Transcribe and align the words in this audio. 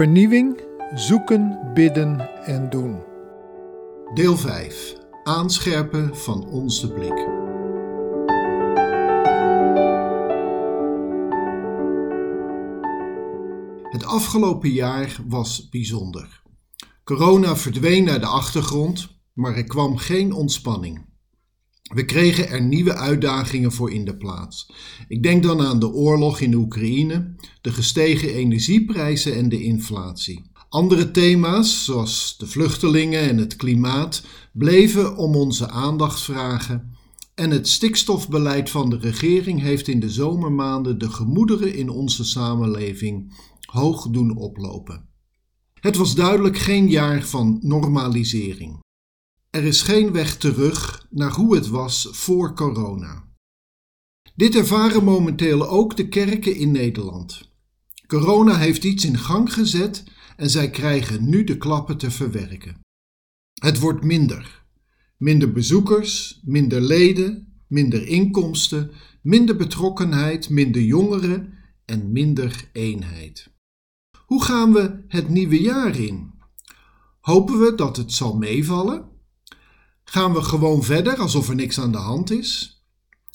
Vernieuwing, 0.00 0.60
zoeken, 0.94 1.70
bidden 1.74 2.20
en 2.44 2.70
doen. 2.70 3.02
Deel 4.14 4.36
5. 4.36 4.96
Aanscherpen 5.22 6.16
van 6.16 6.46
onze 6.46 6.92
blik. 6.92 7.26
Het 13.90 14.04
afgelopen 14.04 14.70
jaar 14.70 15.16
was 15.26 15.68
bijzonder. 15.68 16.42
Corona 17.04 17.56
verdween 17.56 18.04
naar 18.04 18.20
de 18.20 18.26
achtergrond, 18.26 19.08
maar 19.32 19.56
er 19.56 19.64
kwam 19.64 19.96
geen 19.96 20.32
ontspanning. 20.32 21.09
We 21.94 22.04
kregen 22.04 22.48
er 22.48 22.62
nieuwe 22.62 22.94
uitdagingen 22.94 23.72
voor 23.72 23.90
in 23.90 24.04
de 24.04 24.16
plaats. 24.16 24.72
Ik 25.08 25.22
denk 25.22 25.42
dan 25.42 25.60
aan 25.60 25.78
de 25.78 25.92
oorlog 25.92 26.40
in 26.40 26.54
Oekraïne, 26.54 27.34
de 27.60 27.72
gestegen 27.72 28.34
energieprijzen 28.34 29.36
en 29.36 29.48
de 29.48 29.62
inflatie. 29.62 30.50
Andere 30.68 31.10
thema's, 31.10 31.84
zoals 31.84 32.34
de 32.38 32.46
vluchtelingen 32.46 33.20
en 33.20 33.36
het 33.36 33.56
klimaat, 33.56 34.22
bleven 34.52 35.16
om 35.16 35.34
onze 35.34 35.70
aandacht 35.70 36.20
vragen. 36.20 36.94
En 37.34 37.50
het 37.50 37.68
stikstofbeleid 37.68 38.70
van 38.70 38.90
de 38.90 38.98
regering 38.98 39.60
heeft 39.60 39.88
in 39.88 40.00
de 40.00 40.10
zomermaanden 40.10 40.98
de 40.98 41.10
gemoederen 41.10 41.74
in 41.74 41.88
onze 41.88 42.24
samenleving 42.24 43.32
hoog 43.60 44.08
doen 44.08 44.36
oplopen. 44.36 45.08
Het 45.74 45.96
was 45.96 46.14
duidelijk 46.14 46.58
geen 46.58 46.88
jaar 46.88 47.22
van 47.22 47.58
normalisering. 47.62 48.78
Er 49.50 49.64
is 49.64 49.82
geen 49.82 50.12
weg 50.12 50.36
terug 50.36 51.06
naar 51.10 51.32
hoe 51.32 51.54
het 51.54 51.68
was 51.68 52.08
voor 52.10 52.54
corona. 52.54 53.24
Dit 54.34 54.54
ervaren 54.54 55.04
momenteel 55.04 55.68
ook 55.68 55.96
de 55.96 56.08
kerken 56.08 56.56
in 56.56 56.70
Nederland. 56.70 57.50
Corona 58.06 58.56
heeft 58.56 58.84
iets 58.84 59.04
in 59.04 59.18
gang 59.18 59.52
gezet 59.52 60.04
en 60.36 60.50
zij 60.50 60.70
krijgen 60.70 61.28
nu 61.28 61.44
de 61.44 61.56
klappen 61.56 61.96
te 61.98 62.10
verwerken. 62.10 62.80
Het 63.60 63.78
wordt 63.78 64.04
minder. 64.04 64.64
Minder 65.16 65.52
bezoekers, 65.52 66.40
minder 66.44 66.80
leden, 66.80 67.62
minder 67.66 68.06
inkomsten, 68.06 68.90
minder 69.22 69.56
betrokkenheid, 69.56 70.48
minder 70.48 70.82
jongeren 70.82 71.54
en 71.84 72.12
minder 72.12 72.68
eenheid. 72.72 73.50
Hoe 74.24 74.44
gaan 74.44 74.72
we 74.72 75.04
het 75.08 75.28
nieuwe 75.28 75.60
jaar 75.60 75.96
in? 75.96 76.32
Hopen 77.20 77.60
we 77.60 77.74
dat 77.74 77.96
het 77.96 78.12
zal 78.12 78.36
meevallen? 78.36 79.09
Gaan 80.12 80.32
we 80.32 80.42
gewoon 80.42 80.82
verder 80.82 81.16
alsof 81.16 81.48
er 81.48 81.54
niks 81.54 81.80
aan 81.80 81.92
de 81.92 81.98
hand 81.98 82.30
is? 82.30 82.82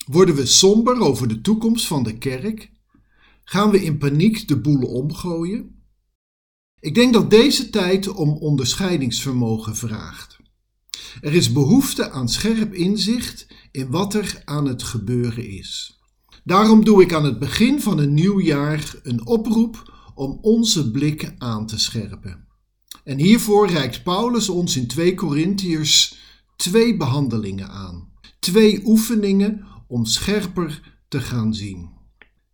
Worden 0.06 0.36
we 0.36 0.46
somber 0.46 1.00
over 1.00 1.28
de 1.28 1.42
toekomst 1.42 1.88
van 1.88 2.04
de 2.04 2.18
kerk? 2.18 2.72
Gaan 3.44 3.70
we 3.72 3.84
in 3.84 3.98
paniek 3.98 4.48
de 4.48 4.60
boel 4.60 4.82
omgooien? 4.82 5.84
Ik 6.80 6.96
denk 6.96 7.14
dat 7.14 7.30
deze 7.30 7.70
tijd 7.70 8.08
om 8.08 8.30
onderscheidingsvermogen 8.30 9.76
vraagt. 9.76 10.38
Er 11.22 11.34
is 11.34 11.52
behoefte 11.52 12.12
aan 12.12 12.30
scherp 12.30 12.74
inzicht 12.74 13.48
in 13.72 13.92
wat 13.92 14.14
er 14.14 14.42
aan 14.46 14.68
het 14.68 14.84
gebeuren 14.84 15.48
is. 15.50 16.00
Daarom 16.44 16.86
doe 16.86 17.02
ik 17.02 17.14
aan 17.14 17.26
het 17.26 17.40
begin 17.40 17.82
van 17.82 17.98
een 17.98 18.14
nieuw 18.14 18.40
jaar 18.40 18.96
een 19.04 19.26
oproep 19.28 19.94
om 20.16 20.40
onze 20.42 20.92
blik 20.92 21.34
aan 21.38 21.68
te 21.68 21.80
scherpen. 21.80 22.48
En 23.04 23.18
hiervoor 23.18 23.70
reikt 23.70 24.04
Paulus 24.04 24.50
ons 24.50 24.78
in 24.78 24.88
2 24.88 25.16
Korintiërs 25.16 26.24
twee 26.56 26.98
behandelingen 26.98 27.70
aan. 27.70 28.10
Twee 28.40 28.82
oefeningen 28.86 29.66
om 29.88 30.06
scherper 30.06 30.98
te 31.08 31.22
gaan 31.22 31.54
zien. 31.54 31.90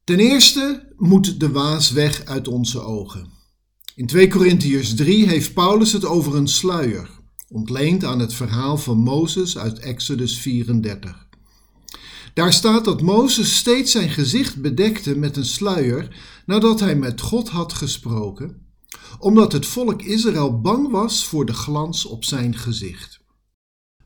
Ten 0.03 0.19
eerste 0.19 0.93
moet 0.97 1.39
de 1.39 1.51
waas 1.51 1.91
weg 1.91 2.25
uit 2.25 2.47
onze 2.47 2.79
ogen. 2.79 3.29
In 3.95 4.07
2 4.07 4.27
Korintiërs 4.27 4.95
3 4.95 5.27
heeft 5.27 5.53
Paulus 5.53 5.91
het 5.91 6.05
over 6.05 6.35
een 6.35 6.47
sluier, 6.47 7.09
ontleend 7.47 8.03
aan 8.03 8.19
het 8.19 8.33
verhaal 8.33 8.77
van 8.77 8.97
Mozes 8.97 9.57
uit 9.57 9.79
Exodus 9.79 10.39
34. 10.39 11.27
Daar 12.33 12.53
staat 12.53 12.85
dat 12.85 13.01
Mozes 13.01 13.55
steeds 13.55 13.91
zijn 13.91 14.09
gezicht 14.09 14.61
bedekte 14.61 15.17
met 15.17 15.37
een 15.37 15.45
sluier 15.45 16.15
nadat 16.45 16.79
hij 16.79 16.95
met 16.95 17.21
God 17.21 17.49
had 17.49 17.73
gesproken, 17.73 18.65
omdat 19.19 19.51
het 19.51 19.65
volk 19.65 20.01
Israël 20.01 20.61
bang 20.61 20.91
was 20.91 21.25
voor 21.25 21.45
de 21.45 21.53
glans 21.53 22.05
op 22.05 22.23
zijn 22.23 22.55
gezicht. 22.55 23.20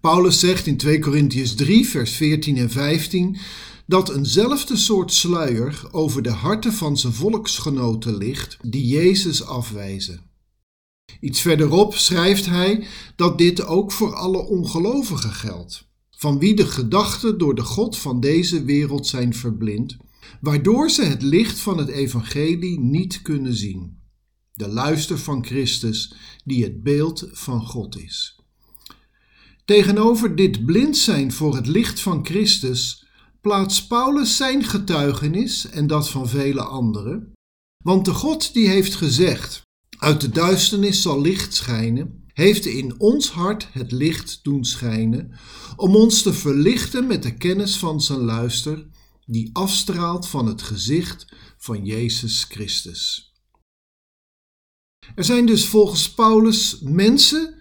Paulus 0.06 0.40
zegt 0.40 0.68
in 0.68 0.78
2 0.78 1.00
Korintiërs 1.00 1.56
3, 1.56 1.88
vers 1.88 2.12
14 2.12 2.58
en 2.58 2.70
15 2.70 3.38
dat 3.86 4.16
eenzelfde 4.16 4.76
soort 4.76 5.14
sluier 5.14 5.88
over 5.92 6.22
de 6.22 6.32
harten 6.32 6.74
van 6.74 6.98
zijn 6.98 7.14
volksgenoten 7.14 8.18
ligt 8.18 8.58
die 8.62 8.88
Jezus 8.88 9.46
afwijzen. 9.46 10.22
Iets 11.20 11.42
verderop 11.42 11.96
schrijft 11.96 12.46
hij 12.46 12.88
dat 13.16 13.38
dit 13.38 13.66
ook 13.66 13.92
voor 13.92 14.16
alle 14.16 14.38
ongelovigen 14.38 15.34
geldt, 15.34 15.88
van 16.10 16.40
wie 16.40 16.56
de 16.56 16.66
gedachten 16.66 17.38
door 17.38 17.56
de 17.56 17.64
God 17.64 17.98
van 17.98 18.20
deze 18.20 18.64
wereld 18.64 19.08
zijn 19.08 19.34
verblind, 19.34 19.98
waardoor 20.42 20.90
ze 20.90 21.04
het 21.04 21.22
licht 21.22 21.60
van 21.60 21.78
het 21.78 21.90
evangelie 21.90 22.80
niet 22.80 23.22
kunnen 23.22 23.56
zien. 23.56 24.00
De 24.54 24.68
luister 24.68 25.18
van 25.18 25.46
Christus, 25.46 26.16
die 26.44 26.64
het 26.64 26.84
beeld 26.84 27.30
van 27.32 27.66
God 27.66 28.00
is. 28.00 28.36
Tegenover 29.66 30.36
dit 30.36 30.66
blind 30.66 30.98
zijn 30.98 31.32
voor 31.32 31.56
het 31.56 31.68
licht 31.68 32.00
van 32.00 32.26
Christus 32.26 33.06
plaatst 33.42 33.88
Paulus 33.88 34.38
zijn 34.38 34.64
getuigenis 34.64 35.70
en 35.70 35.88
dat 35.88 36.10
van 36.10 36.30
vele 36.30 36.64
anderen. 36.64 37.34
Want 37.84 38.06
de 38.06 38.14
God 38.14 38.54
die 38.54 38.68
heeft 38.68 38.96
gezegd: 38.96 39.62
Uit 39.98 40.22
de 40.22 40.30
duisternis 40.30 41.02
zal 41.02 41.22
licht 41.22 41.54
schijnen, 41.54 42.24
heeft 42.34 42.66
in 42.66 43.00
ons 43.00 43.32
hart 43.32 43.68
het 43.72 43.92
licht 43.92 44.40
doen 44.44 44.66
schijnen, 44.66 45.40
om 45.76 45.96
ons 45.96 46.22
te 46.22 46.34
verlichten 46.34 47.08
met 47.08 47.24
de 47.24 47.38
kennis 47.38 47.78
van 47.78 48.02
zijn 48.02 48.20
luister, 48.20 48.88
die 49.26 49.50
afstraalt 49.54 50.28
van 50.28 50.46
het 50.46 50.62
gezicht 50.62 51.26
van 51.58 51.86
Jezus 51.86 52.44
Christus. 52.44 53.34
Er 55.16 55.24
zijn 55.24 55.46
dus 55.46 55.66
volgens 55.66 56.14
Paulus 56.14 56.80
mensen 56.80 57.55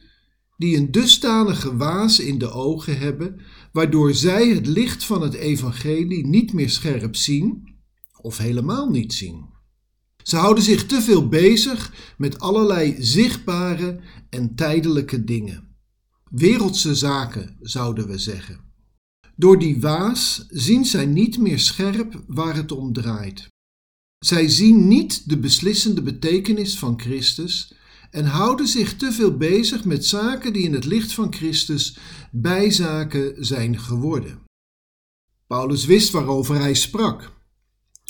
die 0.57 0.77
een 0.77 0.91
dusdanige 0.91 1.77
waas 1.77 2.21
in 2.21 2.39
de 2.39 2.51
ogen 2.51 2.99
hebben, 2.99 3.41
waardoor 3.73 4.15
zij 4.15 4.49
het 4.49 4.67
licht 4.67 5.05
van 5.05 5.23
het 5.23 5.35
evangelie 5.35 6.27
niet 6.27 6.53
meer 6.53 6.71
scherp 6.71 7.17
zien 7.17 7.75
of 8.21 8.39
helemaal 8.39 8.91
niet 8.91 9.13
zien. 9.13 9.53
Ze 10.23 10.37
houden 10.37 10.65
zich 10.65 10.87
te 10.87 11.03
veel 11.03 11.29
bezig 11.29 11.93
met 12.19 12.39
allerlei 12.39 12.97
zichtbare 12.99 14.01
en 14.31 14.55
tijdelijke 14.55 15.25
dingen. 15.25 15.77
Wereldse 16.31 16.95
zaken, 16.95 17.57
zouden 17.61 18.07
we 18.07 18.19
zeggen. 18.19 18.61
Door 19.37 19.59
die 19.59 19.81
waas 19.81 20.47
zien 20.49 20.85
zij 20.85 21.07
niet 21.07 21.39
meer 21.39 21.59
scherp 21.59 22.25
waar 22.27 22.57
het 22.57 22.73
om 22.73 22.93
draait. 22.93 23.49
Zij 24.19 24.49
zien 24.49 24.89
niet 24.89 25.29
de 25.29 25.39
beslissende 25.39 26.03
betekenis 26.03 26.79
van 26.79 27.01
Christus 27.01 27.75
en 28.15 28.25
houden 28.25 28.69
zich 28.69 28.97
te 28.97 29.13
veel 29.13 29.37
bezig 29.37 29.85
met 29.85 30.07
zaken 30.07 30.53
die 30.53 30.63
in 30.63 30.73
het 30.73 30.85
licht 30.85 31.13
van 31.13 31.35
Christus 31.35 31.99
bijzaken 32.31 33.45
zijn 33.45 33.79
geworden. 33.79 34.39
Paulus 35.47 35.85
wist 35.85 36.11
waarover 36.11 36.59
hij 36.59 36.75
sprak. 36.75 37.33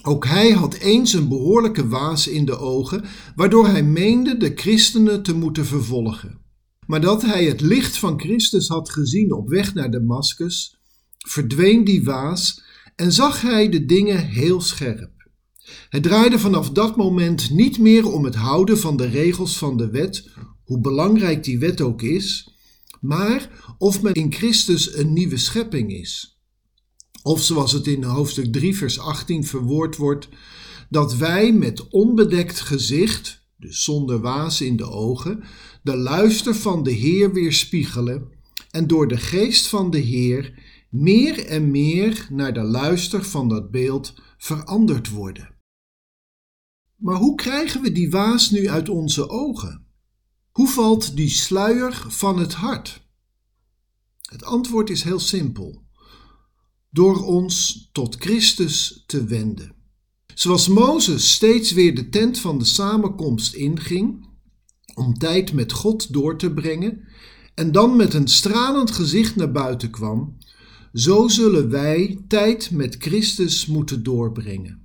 Ook 0.03 0.27
hij 0.27 0.51
had 0.51 0.75
eens 0.75 1.13
een 1.13 1.29
behoorlijke 1.29 1.89
waas 1.89 2.29
in 2.29 2.45
de 2.45 2.59
ogen, 2.59 3.05
waardoor 3.35 3.67
hij 3.67 3.83
meende 3.83 4.37
de 4.37 4.53
christenen 4.55 5.23
te 5.23 5.35
moeten 5.35 5.67
vervolgen. 5.67 6.41
Maar 6.87 7.01
dat 7.01 7.23
hij 7.23 7.45
het 7.45 7.61
licht 7.61 7.97
van 7.97 8.21
Christus 8.21 8.69
had 8.69 8.91
gezien 8.91 9.33
op 9.33 9.49
weg 9.49 9.75
naar 9.75 9.91
Damascus, 9.91 10.77
verdween 11.19 11.85
die 11.85 12.05
waas 12.05 12.63
en 12.97 13.13
zag 13.13 13.41
hij 13.41 13.69
de 13.69 13.85
dingen 13.85 14.27
heel 14.27 14.61
scherp. 14.61 15.14
Het 15.89 16.03
draaide 16.03 16.39
vanaf 16.39 16.71
dat 16.71 16.97
moment 16.97 17.51
niet 17.51 17.79
meer 17.79 18.13
om 18.13 18.25
het 18.25 18.35
houden 18.35 18.79
van 18.79 18.97
de 18.97 19.09
regels 19.09 19.59
van 19.59 19.77
de 19.77 19.91
wet, 19.91 20.29
hoe 20.65 20.81
belangrijk 20.81 21.45
die 21.45 21.59
wet 21.59 21.81
ook 21.81 22.03
is, 22.03 22.55
maar 23.01 23.51
of 23.79 24.03
men 24.03 24.13
in 24.13 24.33
Christus 24.33 24.97
een 24.97 25.13
nieuwe 25.13 25.37
schepping 25.37 25.93
is. 25.93 26.39
Of 27.23 27.43
zoals 27.43 27.73
het 27.73 27.87
in 27.87 28.03
hoofdstuk 28.03 28.53
3, 28.53 28.77
vers 28.77 28.99
18 28.99 29.45
verwoord 29.45 29.97
wordt, 29.97 30.29
dat 30.91 31.17
wij 31.17 31.53
met 31.53 31.89
onbedekt 31.89 32.61
gezicht, 32.61 33.47
dus 33.59 33.85
zonder 33.85 34.21
waas 34.21 34.61
in 34.61 34.77
de 34.77 34.91
ogen, 34.91 35.45
de 35.83 35.97
luister 35.97 36.55
van 36.55 36.83
de 36.83 36.93
Heer 36.93 37.33
weerspiegelen 37.33 38.29
en 38.71 38.87
door 38.87 39.09
de 39.09 39.17
geest 39.17 39.67
van 39.67 39.91
de 39.91 39.99
Heer 39.99 40.63
meer 40.91 41.47
en 41.47 41.71
meer 41.71 42.27
naar 42.31 42.55
de 42.55 42.63
luister 42.63 43.25
van 43.25 43.49
dat 43.49 43.71
beeld 43.71 44.15
veranderd 44.39 45.11
worden. 45.11 45.54
Maar 47.05 47.17
hoe 47.17 47.35
krijgen 47.35 47.83
we 47.83 47.93
die 47.93 48.11
waas 48.11 48.51
nu 48.51 48.69
uit 48.69 48.89
onze 48.89 49.29
ogen? 49.29 49.87
Hoe 50.51 50.69
valt 50.69 51.17
die 51.17 51.29
sluier 51.29 52.07
van 52.09 52.39
het 52.39 52.53
hart? 52.53 53.07
Het 54.21 54.45
antwoord 54.45 54.91
is 54.91 55.03
heel 55.03 55.19
simpel. 55.19 55.83
Door 56.91 57.25
ons 57.25 57.89
tot 57.93 58.17
Christus 58.17 59.05
te 59.07 59.25
wenden. 59.25 59.75
Zoals 60.35 60.69
Mozes 60.69 61.33
steeds 61.33 61.73
weer 61.73 61.95
de 61.95 62.09
tent 62.09 62.39
van 62.39 62.59
de 62.59 62.65
samenkomst 62.65 63.55
inging 63.55 64.29
om 64.95 65.15
tijd 65.15 65.53
met 65.53 65.73
God 65.73 66.13
door 66.13 66.39
te 66.39 66.53
brengen 66.53 67.09
en 67.55 67.73
dan 67.73 67.97
met 67.97 68.15
een 68.15 68.29
stralend 68.29 68.91
gezicht 68.91 69.37
naar 69.37 69.53
buiten 69.53 69.91
kwam, 69.91 70.39
zo 70.93 71.29
zullen 71.29 71.71
wij 71.71 72.25
tijd 72.29 72.71
met 72.71 72.97
Christus 72.99 73.67
moeten 73.67 74.03
doorbrengen. 74.03 74.84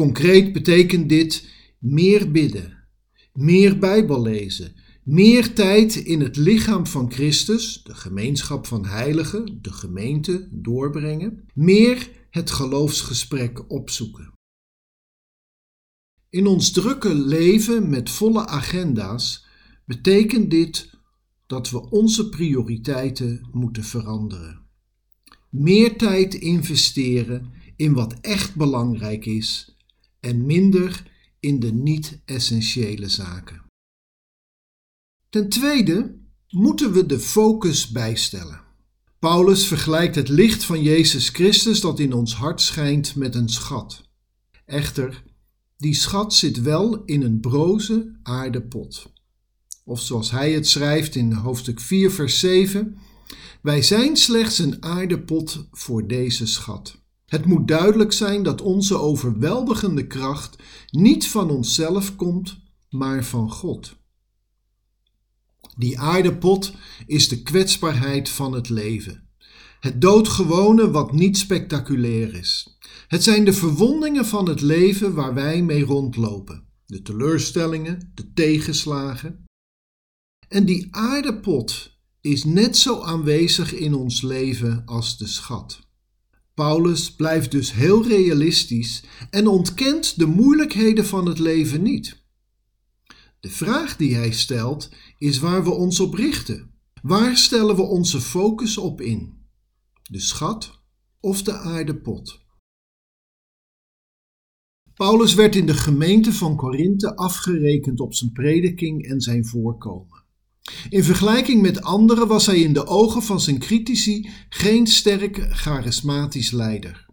Concreet 0.00 0.52
betekent 0.52 1.08
dit 1.08 1.48
meer 1.78 2.30
bidden, 2.30 2.84
meer 3.32 3.78
Bijbel 3.78 4.22
lezen, 4.22 4.74
meer 5.04 5.54
tijd 5.54 5.94
in 5.94 6.20
het 6.20 6.36
lichaam 6.36 6.86
van 6.86 7.12
Christus, 7.12 7.82
de 7.82 7.94
gemeenschap 7.94 8.66
van 8.66 8.86
heiligen, 8.86 9.58
de 9.62 9.72
gemeente, 9.72 10.48
doorbrengen, 10.50 11.44
meer 11.54 12.10
het 12.30 12.50
geloofsgesprek 12.50 13.70
opzoeken. 13.70 14.32
In 16.30 16.46
ons 16.46 16.70
drukke 16.70 17.14
leven 17.14 17.90
met 17.90 18.10
volle 18.10 18.46
agenda's 18.46 19.46
betekent 19.84 20.50
dit 20.50 20.90
dat 21.46 21.70
we 21.70 21.90
onze 21.90 22.28
prioriteiten 22.28 23.48
moeten 23.52 23.84
veranderen. 23.84 24.66
Meer 25.50 25.96
tijd 25.96 26.34
investeren 26.34 27.52
in 27.76 27.92
wat 27.92 28.20
echt 28.20 28.56
belangrijk 28.56 29.26
is 29.26 29.78
en 30.20 30.46
minder 30.46 31.10
in 31.40 31.60
de 31.60 31.72
niet-essentiële 31.72 33.08
zaken. 33.08 33.62
Ten 35.28 35.48
tweede 35.48 36.18
moeten 36.48 36.92
we 36.92 37.06
de 37.06 37.20
focus 37.20 37.88
bijstellen. 37.88 38.60
Paulus 39.18 39.66
vergelijkt 39.66 40.14
het 40.14 40.28
licht 40.28 40.64
van 40.64 40.82
Jezus 40.82 41.28
Christus 41.28 41.80
dat 41.80 41.98
in 41.98 42.12
ons 42.12 42.34
hart 42.34 42.60
schijnt 42.60 43.14
met 43.14 43.34
een 43.34 43.48
schat. 43.48 44.02
Echter, 44.66 45.22
die 45.76 45.94
schat 45.94 46.34
zit 46.34 46.60
wel 46.60 47.04
in 47.04 47.22
een 47.22 47.40
broze 47.40 48.18
aardepot. 48.22 49.12
Of 49.84 50.00
zoals 50.00 50.30
hij 50.30 50.52
het 50.52 50.68
schrijft 50.68 51.14
in 51.14 51.32
hoofdstuk 51.32 51.80
4, 51.80 52.10
vers 52.10 52.38
7: 52.38 52.98
Wij 53.62 53.82
zijn 53.82 54.16
slechts 54.16 54.58
een 54.58 54.82
aardepot 54.82 55.68
voor 55.70 56.06
deze 56.06 56.46
schat. 56.46 56.99
Het 57.30 57.44
moet 57.44 57.68
duidelijk 57.68 58.12
zijn 58.12 58.42
dat 58.42 58.60
onze 58.60 58.98
overweldigende 58.98 60.06
kracht 60.06 60.56
niet 60.90 61.28
van 61.28 61.50
onszelf 61.50 62.16
komt, 62.16 62.58
maar 62.88 63.24
van 63.24 63.50
God. 63.50 63.96
Die 65.76 65.98
aardepot 65.98 66.74
is 67.06 67.28
de 67.28 67.42
kwetsbaarheid 67.42 68.28
van 68.28 68.52
het 68.52 68.68
leven. 68.68 69.28
Het 69.80 70.00
doodgewone 70.00 70.90
wat 70.90 71.12
niet 71.12 71.38
spectaculair 71.38 72.34
is. 72.34 72.78
Het 73.08 73.22
zijn 73.22 73.44
de 73.44 73.52
verwondingen 73.52 74.26
van 74.26 74.48
het 74.48 74.60
leven 74.60 75.14
waar 75.14 75.34
wij 75.34 75.62
mee 75.62 75.84
rondlopen. 75.84 76.64
De 76.86 77.02
teleurstellingen, 77.02 78.12
de 78.14 78.32
tegenslagen. 78.32 79.44
En 80.48 80.64
die 80.66 80.88
aardepot 80.90 81.98
is 82.20 82.44
net 82.44 82.76
zo 82.76 83.02
aanwezig 83.02 83.74
in 83.74 83.94
ons 83.94 84.22
leven 84.22 84.82
als 84.86 85.18
de 85.18 85.26
schat. 85.26 85.88
Paulus 86.60 87.14
blijft 87.14 87.50
dus 87.50 87.72
heel 87.72 88.06
realistisch 88.06 89.04
en 89.30 89.46
ontkent 89.46 90.18
de 90.18 90.26
moeilijkheden 90.26 91.06
van 91.06 91.26
het 91.26 91.38
leven 91.38 91.82
niet. 91.82 92.24
De 93.40 93.50
vraag 93.50 93.96
die 93.96 94.14
hij 94.14 94.32
stelt 94.32 94.90
is 95.18 95.38
waar 95.38 95.64
we 95.64 95.70
ons 95.70 96.00
op 96.00 96.14
richten. 96.14 96.74
Waar 97.02 97.36
stellen 97.36 97.76
we 97.76 97.82
onze 97.82 98.20
focus 98.20 98.78
op 98.78 99.00
in? 99.00 99.46
De 100.02 100.20
schat 100.20 100.82
of 101.20 101.42
de 101.42 101.52
aardepot? 101.52 102.44
Paulus 104.94 105.34
werd 105.34 105.56
in 105.56 105.66
de 105.66 105.74
gemeente 105.74 106.32
van 106.32 106.56
Korinthe 106.56 107.16
afgerekend 107.16 108.00
op 108.00 108.14
zijn 108.14 108.32
prediking 108.32 109.06
en 109.06 109.20
zijn 109.20 109.46
voorkomen. 109.46 110.19
In 110.88 111.04
vergelijking 111.04 111.62
met 111.62 111.82
anderen 111.82 112.28
was 112.28 112.46
hij 112.46 112.60
in 112.60 112.72
de 112.72 112.86
ogen 112.86 113.22
van 113.22 113.40
zijn 113.40 113.58
critici 113.58 114.30
geen 114.48 114.86
sterk 114.86 115.46
charismatisch 115.50 116.50
leider. 116.50 117.08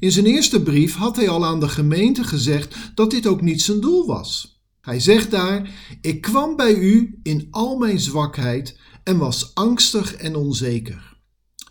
In 0.00 0.12
zijn 0.12 0.26
eerste 0.26 0.62
brief 0.62 0.94
had 0.94 1.16
hij 1.16 1.28
al 1.28 1.44
aan 1.44 1.60
de 1.60 1.68
gemeente 1.68 2.24
gezegd 2.24 2.76
dat 2.94 3.10
dit 3.10 3.26
ook 3.26 3.40
niet 3.40 3.62
zijn 3.62 3.80
doel 3.80 4.06
was. 4.06 4.60
Hij 4.80 5.00
zegt 5.00 5.30
daar: 5.30 5.70
Ik 6.00 6.20
kwam 6.20 6.56
bij 6.56 6.74
u 6.74 7.18
in 7.22 7.46
al 7.50 7.76
mijn 7.78 8.00
zwakheid 8.00 8.78
en 9.04 9.18
was 9.18 9.54
angstig 9.54 10.14
en 10.14 10.36
onzeker. 10.36 11.16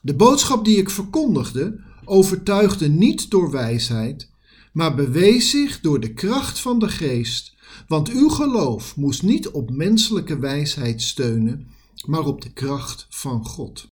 De 0.01 0.15
boodschap 0.15 0.65
die 0.65 0.77
ik 0.77 0.89
verkondigde 0.89 1.83
overtuigde 2.05 2.89
niet 2.89 3.29
door 3.29 3.51
wijsheid, 3.51 4.30
maar 4.71 4.95
bewees 4.95 5.49
zich 5.49 5.79
door 5.79 5.99
de 5.99 6.13
kracht 6.13 6.59
van 6.59 6.79
de 6.79 6.89
geest 6.89 7.51
want 7.87 8.09
uw 8.09 8.29
geloof 8.29 8.95
moest 8.95 9.23
niet 9.23 9.49
op 9.49 9.71
menselijke 9.71 10.39
wijsheid 10.39 11.01
steunen, 11.01 11.67
maar 12.05 12.25
op 12.25 12.41
de 12.41 12.53
kracht 12.53 13.07
van 13.09 13.45
God. 13.45 13.87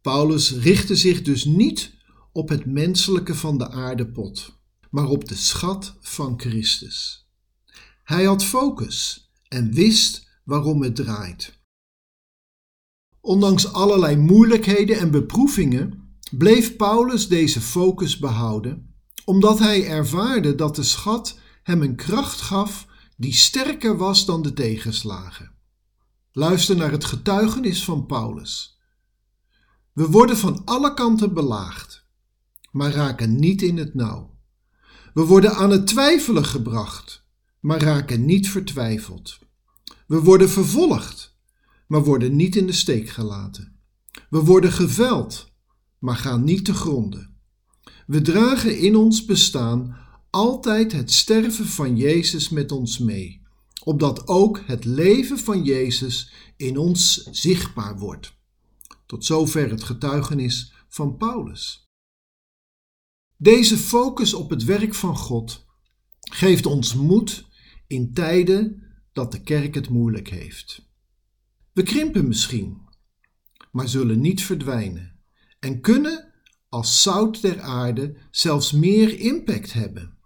Paulus 0.00 0.52
richtte 0.52 0.96
zich 0.96 1.22
dus 1.22 1.44
niet 1.44 1.94
op 2.32 2.48
het 2.48 2.64
menselijke 2.64 3.34
van 3.34 3.58
de 3.58 3.70
aardepot, 3.70 4.58
maar 4.90 5.08
op 5.08 5.28
de 5.28 5.34
schat 5.34 5.96
van 6.00 6.40
Christus. 6.40 7.26
Hij 8.04 8.24
had 8.24 8.44
focus 8.44 9.30
en 9.48 9.72
wist 9.72 10.28
waarom 10.44 10.82
het 10.82 10.96
draait. 10.96 11.58
Ondanks 13.20 13.72
allerlei 13.72 14.16
moeilijkheden 14.16 14.98
en 14.98 15.10
beproevingen 15.10 16.07
bleef 16.30 16.76
Paulus 16.76 17.28
deze 17.28 17.60
focus 17.60 18.18
behouden, 18.18 18.94
omdat 19.24 19.58
hij 19.58 19.86
ervaarde 19.86 20.54
dat 20.54 20.76
de 20.76 20.82
schat 20.82 21.38
hem 21.62 21.82
een 21.82 21.96
kracht 21.96 22.40
gaf 22.40 22.86
die 23.16 23.32
sterker 23.32 23.96
was 23.96 24.26
dan 24.26 24.42
de 24.42 24.52
tegenslagen. 24.52 25.52
Luister 26.32 26.76
naar 26.76 26.90
het 26.90 27.04
getuigenis 27.04 27.84
van 27.84 28.06
Paulus. 28.06 28.80
We 29.92 30.08
worden 30.08 30.36
van 30.36 30.62
alle 30.64 30.94
kanten 30.94 31.34
belaagd, 31.34 32.06
maar 32.70 32.92
raken 32.92 33.38
niet 33.38 33.62
in 33.62 33.76
het 33.76 33.94
nauw. 33.94 34.36
We 35.14 35.24
worden 35.24 35.54
aan 35.54 35.70
het 35.70 35.86
twijfelen 35.86 36.44
gebracht, 36.44 37.26
maar 37.60 37.82
raken 37.82 38.24
niet 38.24 38.50
vertwijfeld. 38.50 39.38
We 40.06 40.20
worden 40.20 40.50
vervolgd, 40.50 41.36
maar 41.86 42.04
worden 42.04 42.36
niet 42.36 42.56
in 42.56 42.66
de 42.66 42.72
steek 42.72 43.08
gelaten. 43.08 43.80
We 44.30 44.38
worden 44.38 44.72
geveld, 44.72 45.47
maar 45.98 46.16
gaan 46.16 46.44
niet 46.44 46.64
te 46.64 46.74
gronden. 46.74 47.36
We 48.06 48.22
dragen 48.22 48.78
in 48.78 48.96
ons 48.96 49.24
bestaan 49.24 49.96
altijd 50.30 50.92
het 50.92 51.12
sterven 51.12 51.66
van 51.66 51.96
Jezus 51.96 52.48
met 52.48 52.72
ons 52.72 52.98
mee, 52.98 53.42
opdat 53.84 54.28
ook 54.28 54.60
het 54.66 54.84
leven 54.84 55.38
van 55.38 55.64
Jezus 55.64 56.32
in 56.56 56.76
ons 56.76 57.28
zichtbaar 57.30 57.98
wordt. 57.98 58.36
Tot 59.06 59.24
zover 59.24 59.70
het 59.70 59.82
getuigenis 59.82 60.72
van 60.88 61.16
Paulus. 61.16 61.86
Deze 63.36 63.76
focus 63.76 64.34
op 64.34 64.50
het 64.50 64.64
werk 64.64 64.94
van 64.94 65.16
God 65.16 65.66
geeft 66.20 66.66
ons 66.66 66.94
moed 66.94 67.48
in 67.86 68.12
tijden 68.12 68.82
dat 69.12 69.32
de 69.32 69.42
kerk 69.42 69.74
het 69.74 69.88
moeilijk 69.88 70.28
heeft. 70.28 70.86
We 71.72 71.82
krimpen 71.82 72.28
misschien, 72.28 72.80
maar 73.72 73.88
zullen 73.88 74.20
niet 74.20 74.42
verdwijnen 74.42 75.17
en 75.58 75.80
kunnen 75.80 76.32
als 76.68 77.02
zout 77.02 77.42
der 77.42 77.60
aarde 77.60 78.16
zelfs 78.30 78.72
meer 78.72 79.18
impact 79.18 79.72
hebben. 79.72 80.16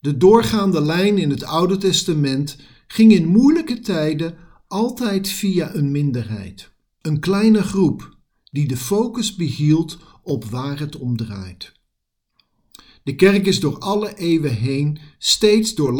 De 0.00 0.16
doorgaande 0.16 0.80
lijn 0.80 1.18
in 1.18 1.30
het 1.30 1.44
Oude 1.44 1.76
Testament 1.76 2.56
ging 2.86 3.12
in 3.12 3.26
moeilijke 3.26 3.80
tijden 3.80 4.36
altijd 4.68 5.28
via 5.28 5.74
een 5.74 5.90
minderheid, 5.90 6.72
een 7.00 7.20
kleine 7.20 7.62
groep 7.62 8.18
die 8.50 8.68
de 8.68 8.76
focus 8.76 9.34
behield 9.34 9.98
op 10.22 10.44
waar 10.44 10.78
het 10.78 10.96
om 10.96 11.16
draait. 11.16 11.72
De 13.02 13.14
kerk 13.14 13.46
is 13.46 13.60
door 13.60 13.78
alle 13.78 14.16
eeuwen 14.16 14.54
heen 14.54 14.98
steeds 15.18 15.74
door 15.74 15.92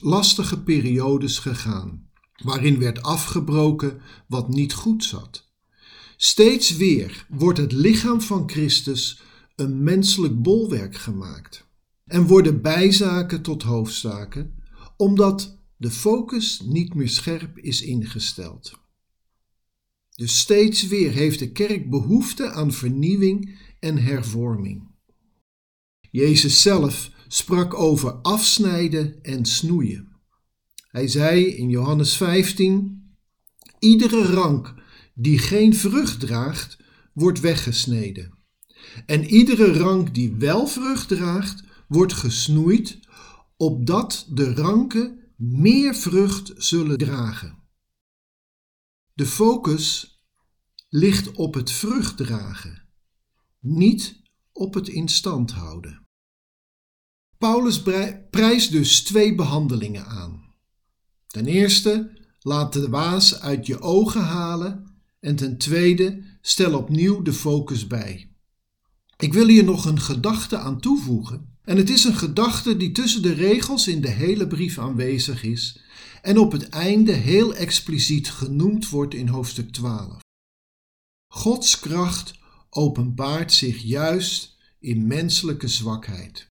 lastige 0.00 0.62
periodes 0.62 1.38
gegaan, 1.38 2.10
waarin 2.44 2.78
werd 2.78 3.02
afgebroken 3.02 4.00
wat 4.28 4.48
niet 4.48 4.72
goed 4.72 5.04
zat. 5.04 5.51
Steeds 6.24 6.76
weer 6.76 7.26
wordt 7.28 7.58
het 7.58 7.72
lichaam 7.72 8.20
van 8.20 8.48
Christus 8.50 9.22
een 9.56 9.82
menselijk 9.82 10.42
bolwerk 10.42 10.96
gemaakt 10.96 11.68
en 12.04 12.26
worden 12.26 12.62
bijzaken 12.62 13.42
tot 13.42 13.62
hoofdzaken, 13.62 14.54
omdat 14.96 15.58
de 15.76 15.90
focus 15.90 16.60
niet 16.60 16.94
meer 16.94 17.08
scherp 17.08 17.58
is 17.58 17.82
ingesteld. 17.82 18.72
Dus 20.14 20.38
steeds 20.38 20.86
weer 20.86 21.10
heeft 21.10 21.38
de 21.38 21.52
kerk 21.52 21.90
behoefte 21.90 22.50
aan 22.50 22.72
vernieuwing 22.72 23.58
en 23.80 23.98
hervorming. 23.98 24.90
Jezus 26.10 26.62
zelf 26.62 27.10
sprak 27.28 27.74
over 27.74 28.12
afsnijden 28.12 29.22
en 29.22 29.44
snoeien. 29.44 30.16
Hij 30.88 31.08
zei 31.08 31.44
in 31.44 31.68
Johannes 31.68 32.16
15: 32.16 33.02
Iedere 33.78 34.22
rank 34.22 34.80
die 35.14 35.38
geen 35.38 35.74
vrucht 35.74 36.20
draagt, 36.20 36.78
wordt 37.12 37.40
weggesneden. 37.40 38.38
En 39.06 39.24
iedere 39.24 39.78
rank 39.78 40.14
die 40.14 40.34
wel 40.34 40.66
vrucht 40.66 41.08
draagt, 41.08 41.62
wordt 41.88 42.12
gesnoeid, 42.12 42.98
opdat 43.56 44.26
de 44.30 44.54
ranken 44.54 45.32
meer 45.36 45.94
vrucht 45.94 46.52
zullen 46.56 46.98
dragen. 46.98 47.58
De 49.12 49.26
focus 49.26 50.20
ligt 50.88 51.32
op 51.32 51.54
het 51.54 51.70
vrucht 51.70 52.16
dragen, 52.16 52.88
niet 53.60 54.22
op 54.52 54.74
het 54.74 54.88
in 54.88 55.08
stand 55.08 55.50
houden. 55.50 56.06
Paulus 57.38 57.82
prijst 58.30 58.72
dus 58.72 59.02
twee 59.02 59.34
behandelingen 59.34 60.06
aan. 60.06 60.54
Ten 61.26 61.46
eerste, 61.46 62.20
laat 62.40 62.72
de 62.72 62.88
waas 62.88 63.40
uit 63.40 63.66
je 63.66 63.80
ogen 63.80 64.24
halen 64.24 64.91
en 65.22 65.36
ten 65.36 65.58
tweede, 65.58 66.22
stel 66.40 66.78
opnieuw 66.78 67.22
de 67.22 67.32
focus 67.32 67.86
bij. 67.86 68.30
Ik 69.16 69.32
wil 69.32 69.46
hier 69.46 69.64
nog 69.64 69.84
een 69.84 70.00
gedachte 70.00 70.58
aan 70.58 70.80
toevoegen. 70.80 71.56
En 71.64 71.76
het 71.76 71.90
is 71.90 72.04
een 72.04 72.14
gedachte 72.14 72.76
die 72.76 72.92
tussen 72.92 73.22
de 73.22 73.32
regels 73.32 73.88
in 73.88 74.00
de 74.00 74.08
hele 74.08 74.46
brief 74.46 74.78
aanwezig 74.78 75.42
is 75.42 75.80
en 76.22 76.38
op 76.38 76.52
het 76.52 76.68
einde 76.68 77.12
heel 77.12 77.54
expliciet 77.54 78.30
genoemd 78.30 78.88
wordt 78.88 79.14
in 79.14 79.28
hoofdstuk 79.28 79.72
12. 79.72 80.20
Gods 81.32 81.80
kracht 81.80 82.34
openbaart 82.70 83.52
zich 83.52 83.82
juist 83.82 84.56
in 84.78 85.06
menselijke 85.06 85.68
zwakheid. 85.68 86.46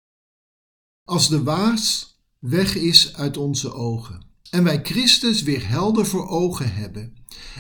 Als 1.05 1.29
de 1.29 1.43
waas 1.43 2.17
weg 2.39 2.75
is 2.75 3.15
uit 3.15 3.37
onze 3.37 3.73
ogen 3.73 4.27
en 4.51 4.65
wij 4.65 4.81
Christus 4.83 5.43
weer 5.43 5.69
helder 5.69 6.07
voor 6.07 6.29
ogen 6.29 6.75
hebben, 6.75 7.18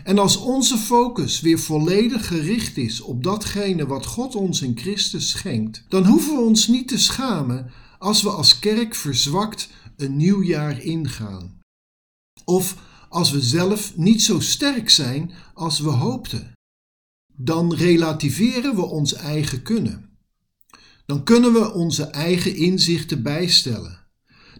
en 0.08 0.18
als 0.18 0.36
onze 0.36 0.78
focus 0.78 1.40
weer 1.40 1.58
volledig 1.58 2.26
gericht 2.26 2.76
is 2.76 3.00
op 3.00 3.22
datgene 3.22 3.86
wat 3.86 4.06
God 4.06 4.34
ons 4.34 4.62
in 4.62 4.78
Christus 4.78 5.30
schenkt, 5.30 5.84
dan 5.88 6.06
hoeven 6.06 6.34
we 6.34 6.40
ons 6.40 6.66
niet 6.66 6.88
te 6.88 6.98
schamen 6.98 7.70
als 7.98 8.22
we 8.22 8.30
als 8.30 8.58
kerk 8.58 8.94
verzwakt 8.94 9.68
een 9.96 10.16
nieuw 10.16 10.42
jaar 10.42 10.82
ingaan. 10.82 11.60
Of 12.44 12.76
als 13.08 13.30
we 13.30 13.40
zelf 13.40 13.96
niet 13.96 14.22
zo 14.22 14.40
sterk 14.40 14.90
zijn 14.90 15.32
als 15.54 15.78
we 15.78 15.88
hoopten. 15.88 16.52
Dan 17.36 17.74
relativeren 17.74 18.74
we 18.74 18.82
ons 18.82 19.14
eigen 19.14 19.62
kunnen. 19.62 20.18
Dan 21.06 21.24
kunnen 21.24 21.52
we 21.52 21.72
onze 21.72 22.04
eigen 22.04 22.56
inzichten 22.56 23.22
bijstellen. 23.22 24.06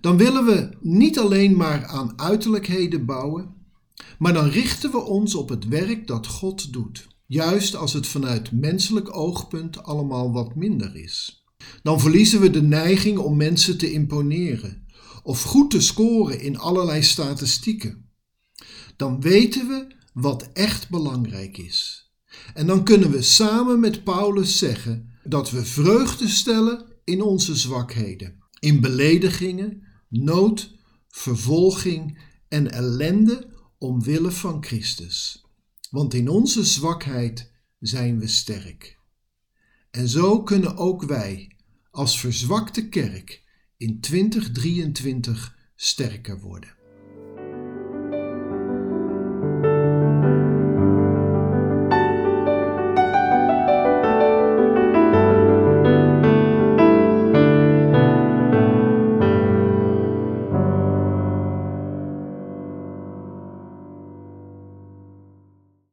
Dan 0.00 0.16
willen 0.16 0.44
we 0.44 0.76
niet 0.80 1.18
alleen 1.18 1.56
maar 1.56 1.86
aan 1.86 2.18
uiterlijkheden 2.18 3.06
bouwen, 3.06 3.57
maar 4.18 4.32
dan 4.32 4.48
richten 4.48 4.90
we 4.90 4.98
ons 4.98 5.34
op 5.34 5.48
het 5.48 5.68
werk 5.68 6.06
dat 6.06 6.26
God 6.26 6.72
doet, 6.72 7.08
juist 7.26 7.76
als 7.76 7.92
het 7.92 8.06
vanuit 8.06 8.52
menselijk 8.52 9.16
oogpunt 9.16 9.82
allemaal 9.82 10.32
wat 10.32 10.54
minder 10.54 10.96
is. 10.96 11.46
Dan 11.82 12.00
verliezen 12.00 12.40
we 12.40 12.50
de 12.50 12.62
neiging 12.62 13.18
om 13.18 13.36
mensen 13.36 13.78
te 13.78 13.92
imponeren 13.92 14.86
of 15.22 15.42
goed 15.42 15.70
te 15.70 15.80
scoren 15.80 16.40
in 16.40 16.58
allerlei 16.58 17.02
statistieken. 17.02 18.10
Dan 18.96 19.20
weten 19.20 19.68
we 19.68 19.94
wat 20.12 20.48
echt 20.52 20.88
belangrijk 20.88 21.58
is. 21.58 22.10
En 22.54 22.66
dan 22.66 22.84
kunnen 22.84 23.10
we 23.10 23.22
samen 23.22 23.80
met 23.80 24.04
Paulus 24.04 24.58
zeggen 24.58 25.10
dat 25.24 25.50
we 25.50 25.64
vreugde 25.64 26.28
stellen 26.28 26.86
in 27.04 27.22
onze 27.22 27.56
zwakheden, 27.56 28.44
in 28.58 28.80
beledigingen, 28.80 29.82
nood, 30.08 30.74
vervolging 31.08 32.18
en 32.48 32.72
ellende 32.72 33.56
omwille 33.78 34.30
van 34.30 34.64
Christus. 34.64 35.44
Want 35.90 36.14
in 36.14 36.28
onze 36.28 36.64
zwakheid 36.64 37.52
zijn 37.78 38.18
we 38.18 38.26
sterk. 38.26 38.98
En 39.90 40.08
zo 40.08 40.42
kunnen 40.42 40.76
ook 40.76 41.04
wij 41.04 41.56
als 41.90 42.20
verzwakte 42.20 42.88
kerk 42.88 43.42
in 43.76 44.00
2023 44.00 45.58
sterker 45.74 46.40
worden. 46.40 46.77